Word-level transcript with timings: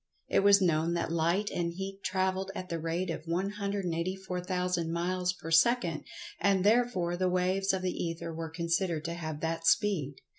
It 0.27 0.39
was 0.39 0.63
known 0.63 0.95
that 0.95 1.11
Light 1.11 1.51
and 1.51 1.73
Heat 1.73 2.01
travelled 2.03 2.49
at 2.55 2.69
the 2.69 2.79
rate 2.79 3.11
of 3.11 3.27
184,000 3.27 4.91
miles 4.91 5.31
per 5.31 5.51
second, 5.51 6.05
and 6.39 6.63
therefore 6.63 7.15
the 7.15 7.29
"waves" 7.29 7.71
of 7.71 7.83
the 7.83 7.91
Ether 8.03 8.33
were 8.33 8.49
considered 8.49 9.05
to 9.05 9.13
have 9.13 9.41
that 9.41 9.67
speed. 9.67 10.15